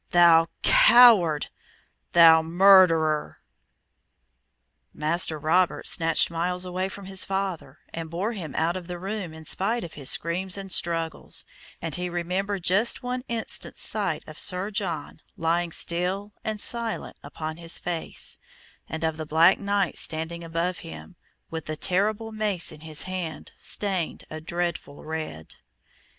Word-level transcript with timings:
thou 0.09 0.47
coward! 0.63 1.51
thou 2.13 2.41
murderer!" 2.41 3.37
Master 4.95 5.37
Robert 5.37 5.85
snatched 5.85 6.31
Myles 6.31 6.65
away 6.65 6.89
from 6.89 7.05
his 7.05 7.23
father, 7.23 7.77
and 7.93 8.09
bore 8.09 8.33
him 8.33 8.55
out 8.55 8.75
of 8.75 8.87
the 8.87 8.97
room 8.97 9.31
in 9.31 9.45
spite 9.45 9.83
of 9.83 9.93
his 9.93 10.09
screams 10.09 10.57
and 10.57 10.71
struggles, 10.71 11.45
and 11.83 11.93
he 11.93 12.09
remembered 12.09 12.63
just 12.63 13.03
one 13.03 13.21
instant's 13.27 13.79
sight 13.79 14.23
of 14.27 14.39
Sir 14.39 14.71
John 14.71 15.19
lying 15.37 15.71
still 15.71 16.33
and 16.43 16.59
silent 16.59 17.15
upon 17.21 17.57
his 17.57 17.77
face, 17.77 18.39
and 18.89 19.03
of 19.03 19.17
the 19.17 19.25
black 19.27 19.59
knight 19.59 19.95
standing 19.97 20.43
above 20.43 20.79
him, 20.79 21.15
with 21.51 21.65
the 21.65 21.75
terrible 21.77 22.31
mace 22.31 22.71
in 22.71 22.81
his 22.81 23.03
hand 23.03 23.51
stained 23.59 24.23
a 24.31 24.41
dreadful 24.41 25.03
red. 25.03 25.57